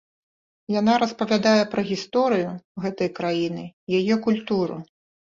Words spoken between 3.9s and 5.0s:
яе культуру.